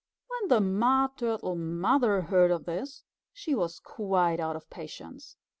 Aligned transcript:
When 0.29 0.47
the 0.49 0.61
Mud 0.61 1.15
Turtle 1.19 1.55
Mother 1.55 2.21
heard 2.21 2.49
of 2.49 2.65
this, 2.65 3.03
she 3.31 3.53
was 3.53 3.77
quite 3.79 4.39
out 4.39 4.55
of 4.55 4.67
patience. 4.71 5.35